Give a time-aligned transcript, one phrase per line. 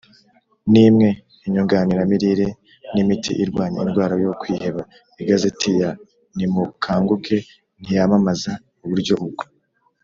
[0.71, 1.09] n imwe
[1.45, 2.47] inyunganiramirire
[2.93, 4.81] n imiti irwanya indwara yo kwiheba
[5.21, 5.89] Igazeti ya
[6.35, 7.37] Nimukanguke
[7.81, 8.53] ntiyamamaza
[8.83, 9.43] uburyo ubwo